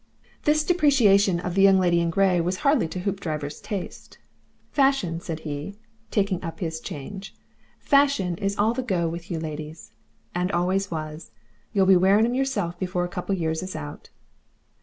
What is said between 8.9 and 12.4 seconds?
with you ladies and always was. You'll be wearing 'em